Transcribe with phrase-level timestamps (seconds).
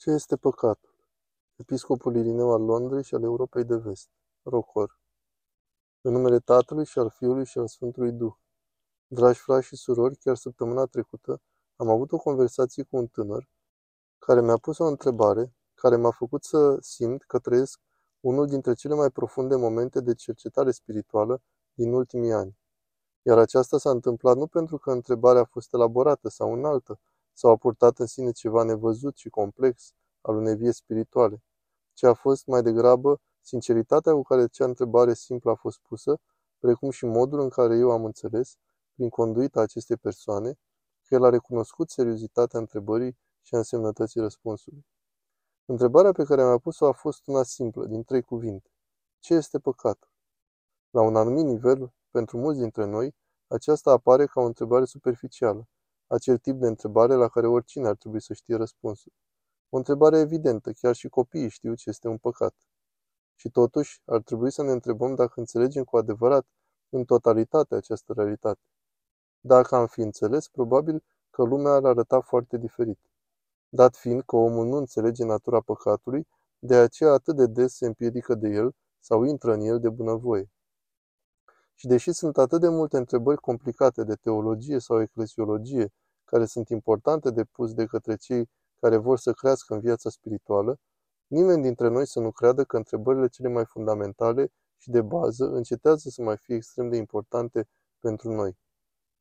[0.00, 0.94] Ce este păcatul?
[1.56, 4.08] Episcopul Irineu al Londrei și al Europei de Vest.
[4.42, 5.00] Rocor.
[6.00, 8.34] În numele Tatălui și al Fiului și al Sfântului Duh.
[9.06, 11.40] Dragi frați și surori, chiar săptămâna trecută
[11.76, 13.48] am avut o conversație cu un tânăr
[14.18, 17.80] care mi-a pus o întrebare care m-a făcut să simt că trăiesc
[18.20, 21.42] unul dintre cele mai profunde momente de cercetare spirituală
[21.74, 22.58] din ultimii ani.
[23.22, 27.00] Iar aceasta s-a întâmplat nu pentru că întrebarea a fost elaborată sau înaltă,
[27.38, 31.42] sau a purtat în sine ceva nevăzut și complex al unei vieți spirituale,
[31.92, 36.18] ci a fost mai degrabă sinceritatea cu care cea întrebare simplă a fost pusă,
[36.58, 38.56] precum și modul în care eu am înțeles,
[38.94, 40.52] prin conduita acestei persoane,
[41.04, 44.86] că el a recunoscut seriozitatea întrebării și a însemnătății răspunsului.
[45.64, 48.70] Întrebarea pe care mi-a pus-o a fost una simplă, din trei cuvinte.
[49.18, 50.10] Ce este păcatul?
[50.90, 53.14] La un anumit nivel, pentru mulți dintre noi,
[53.46, 55.68] aceasta apare ca o întrebare superficială,
[56.08, 59.12] acel tip de întrebare la care oricine ar trebui să știe răspunsul.
[59.68, 62.54] O întrebare evidentă, chiar și copiii știu ce este un păcat.
[63.36, 66.46] Și totuși, ar trebui să ne întrebăm dacă înțelegem cu adevărat,
[66.88, 68.60] în totalitate, această realitate.
[69.40, 72.98] Dacă am fi înțeles, probabil că lumea ar arăta foarte diferit.
[73.68, 76.26] Dat fiind că omul nu înțelege natura păcatului,
[76.58, 80.50] de aceea atât de des se împiedică de el sau intră în el de bunăvoie.
[81.74, 85.92] Și deși sunt atât de multe întrebări complicate de teologie sau eclesiologie,
[86.30, 90.78] care sunt importante de pus de către cei care vor să crească în viața spirituală,
[91.26, 96.08] nimeni dintre noi să nu creadă că întrebările cele mai fundamentale și de bază încetează
[96.08, 97.68] să mai fie extrem de importante
[98.00, 98.58] pentru noi.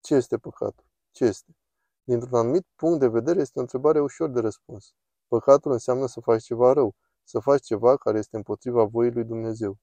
[0.00, 0.84] Ce este păcatul?
[1.10, 1.56] Ce este?
[2.04, 4.94] Dintr-un anumit punct de vedere este o întrebare ușor de răspuns.
[5.28, 9.78] Păcatul înseamnă să faci ceva rău, să faci ceva care este împotriva voii lui Dumnezeu.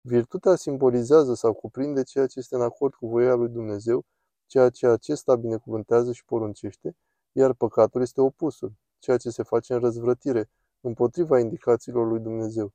[0.00, 4.04] Virtutea simbolizează sau cuprinde ceea ce este în acord cu voia lui Dumnezeu,
[4.52, 6.96] ceea ce acesta binecuvântează și poruncește,
[7.32, 10.50] iar păcatul este opusul, ceea ce se face în răzvrătire,
[10.80, 12.72] împotriva indicațiilor lui Dumnezeu.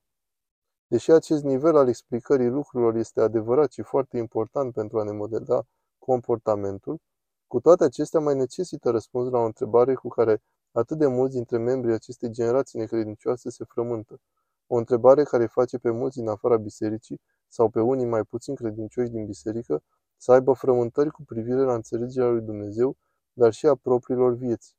[0.88, 5.64] Deși acest nivel al explicării lucrurilor este adevărat și foarte important pentru a ne modela
[6.00, 7.00] comportamentul,
[7.48, 10.42] cu toate acestea mai necesită răspuns la o întrebare cu care
[10.72, 14.20] atât de mulți dintre membrii acestei generații necredincioase se frământă.
[14.68, 19.10] O întrebare care face pe mulți din afara bisericii sau pe unii mai puțin credincioși
[19.10, 19.84] din biserică
[20.18, 22.98] să aibă frământări cu privire la înțelegerea lui Dumnezeu,
[23.34, 24.76] dar și a propriilor vieți.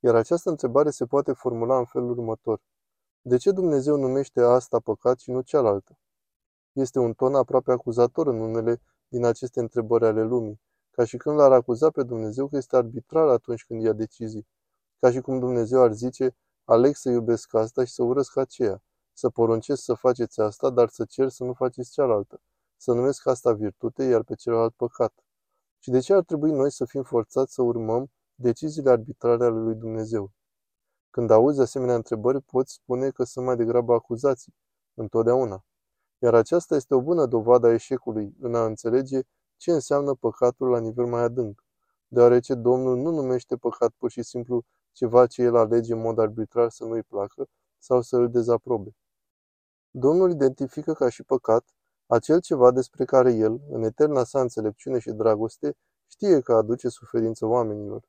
[0.00, 2.60] Iar această întrebare se poate formula în felul următor.
[3.22, 5.98] De ce Dumnezeu numește asta păcat și nu cealaltă?
[6.72, 10.60] Este un ton aproape acuzator în unele din aceste întrebări ale lumii,
[10.90, 14.46] ca și când l-ar acuza pe Dumnezeu că este arbitrar atunci când ia decizii,
[14.98, 18.82] ca și cum Dumnezeu ar zice, aleg să iubesc asta și să urăsc aceea,
[19.12, 22.40] să poruncesc să faceți asta, dar să cer să nu faceți cealaltă,
[22.84, 25.24] să numesc asta virtute, iar pe celălalt păcat.
[25.78, 29.74] Și de ce ar trebui noi să fim forțați să urmăm deciziile arbitrare ale lui
[29.74, 30.30] Dumnezeu?
[31.10, 34.54] Când auzi asemenea întrebări, poți spune că sunt mai degrabă acuzații,
[34.94, 35.64] întotdeauna.
[36.18, 39.20] Iar aceasta este o bună dovadă a eșecului în a înțelege
[39.56, 41.64] ce înseamnă păcatul la nivel mai adânc,
[42.08, 46.70] deoarece Domnul nu numește păcat pur și simplu ceva ce el alege în mod arbitrar
[46.70, 47.46] să nu-i placă
[47.78, 48.96] sau să îl dezaprobe.
[49.90, 51.73] Domnul identifică ca și păcat
[52.06, 55.76] acel ceva despre care el, în eterna sa înțelepciune și dragoste,
[56.06, 58.02] știe că aduce suferință oamenilor.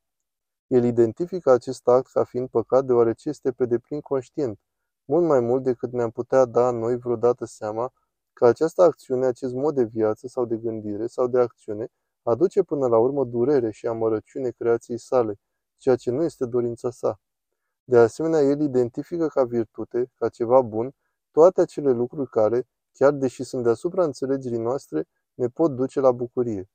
[0.66, 4.58] El identifică acest act ca fiind păcat deoarece este pe deplin conștient,
[5.04, 7.92] mult mai mult decât ne-am putea da noi vreodată seama
[8.32, 11.88] că această acțiune, acest mod de viață sau de gândire sau de acțiune
[12.22, 15.38] aduce până la urmă durere și amărăciune creației sale,
[15.76, 17.20] ceea ce nu este dorința sa.
[17.84, 20.94] De asemenea, el identifică ca virtute, ca ceva bun,
[21.30, 22.68] toate acele lucruri care,
[22.98, 26.68] chiar deși sunt deasupra înțelegerii noastre, ne pot duce la bucurie.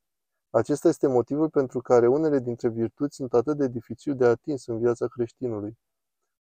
[0.49, 4.79] Acesta este motivul pentru care unele dintre virtuți sunt atât de dificil de atins în
[4.79, 5.77] viața creștinului.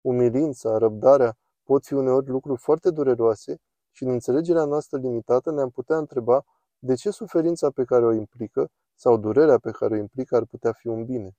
[0.00, 3.56] Umilința, răbdarea pot fi uneori lucruri foarte dureroase
[3.90, 6.44] și în înțelegerea noastră limitată ne-am putea întreba
[6.78, 10.72] de ce suferința pe care o implică sau durerea pe care o implică ar putea
[10.72, 11.36] fi un bine.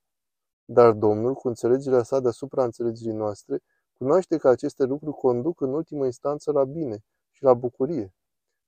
[0.64, 3.58] Dar Domnul, cu înțelegerea sa deasupra înțelegerii noastre,
[3.92, 8.12] cunoaște că aceste lucruri conduc în ultimă instanță la bine și la bucurie.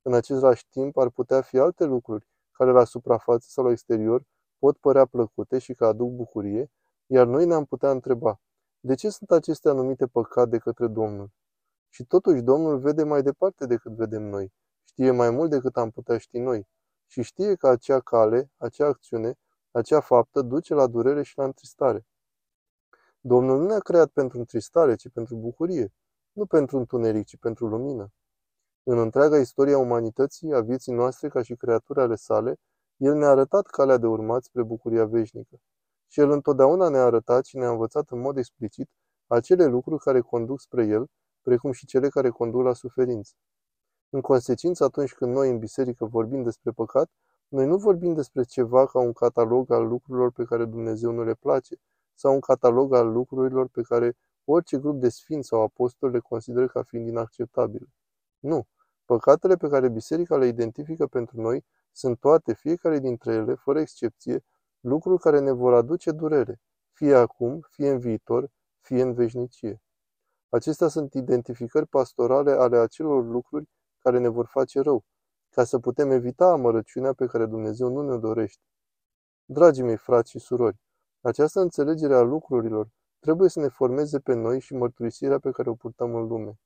[0.01, 4.23] În același timp, ar putea fi alte lucruri care la suprafață sau la exterior
[4.57, 6.71] pot părea plăcute și că aduc bucurie,
[7.05, 8.41] iar noi ne-am putea întreba,
[8.79, 11.29] de ce sunt aceste anumite păcat de către Domnul?
[11.89, 14.53] Și totuși Domnul vede mai departe decât vedem noi,
[14.83, 16.67] știe mai mult decât am putea ști noi
[17.07, 19.33] și știe că acea cale, acea acțiune,
[19.71, 22.05] acea faptă duce la durere și la întristare.
[23.19, 25.93] Domnul nu ne-a creat pentru întristare, ci pentru bucurie,
[26.31, 28.11] nu pentru întuneric, ci pentru lumină.
[28.83, 32.55] În întreaga istoria umanității, a vieții noastre ca și creature ale sale,
[32.97, 35.57] El ne-a arătat calea de urmat spre bucuria veșnică.
[36.07, 38.89] Și El întotdeauna ne-a arătat și ne-a învățat în mod explicit
[39.27, 41.07] acele lucruri care conduc spre El,
[41.41, 43.33] precum și cele care conduc la suferință.
[44.09, 47.09] În consecință, atunci când noi în biserică vorbim despre păcat,
[47.47, 51.33] noi nu vorbim despre ceva ca un catalog al lucrurilor pe care Dumnezeu nu le
[51.33, 51.75] place,
[52.13, 56.67] sau un catalog al lucrurilor pe care orice grup de sfinți sau apostoli le consideră
[56.67, 57.87] ca fiind inacceptabile.
[58.41, 58.67] Nu.
[59.05, 64.43] Păcatele pe care biserica le identifică pentru noi sunt toate, fiecare dintre ele, fără excepție,
[64.79, 66.61] lucruri care ne vor aduce durere,
[66.91, 68.49] fie acum, fie în viitor,
[68.79, 69.81] fie în veșnicie.
[70.49, 75.03] Acestea sunt identificări pastorale ale acelor lucruri care ne vor face rău,
[75.49, 78.63] ca să putem evita amărăciunea pe care Dumnezeu nu ne dorește.
[79.45, 80.77] Dragii mei frați și surori,
[81.21, 82.89] această înțelegere a lucrurilor
[83.19, 86.59] trebuie să ne formeze pe noi și mărturisirea pe care o purtăm în lume.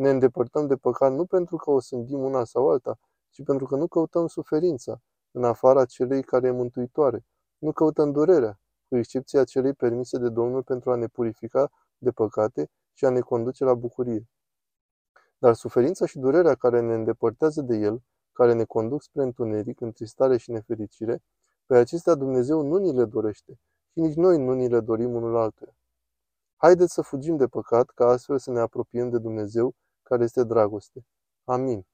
[0.00, 2.98] Ne îndepărtăm de păcat nu pentru că o sândim una sau alta,
[3.30, 5.00] ci pentru că nu căutăm suferința,
[5.30, 7.24] în afara celei care e mântuitoare.
[7.58, 12.70] Nu căutăm durerea, cu excepția celei permise de Domnul pentru a ne purifica de păcate
[12.92, 14.28] și a ne conduce la bucurie.
[15.38, 18.02] Dar suferința și durerea care ne îndepărtează de El,
[18.32, 21.22] care ne conduc spre întuneric, întristare și nefericire,
[21.66, 23.60] pe acestea Dumnezeu nu ni le dorește
[23.92, 25.74] și nici noi nu ni le dorim unul altuia.
[26.56, 29.74] Haideți să fugim de păcat ca astfel să ne apropiem de Dumnezeu
[30.10, 31.00] care este dragoste.
[31.46, 31.86] Amin.